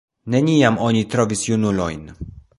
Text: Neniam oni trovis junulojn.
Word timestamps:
Neniam 0.35 0.79
oni 0.87 1.03
trovis 1.17 1.45
junulojn. 1.51 2.05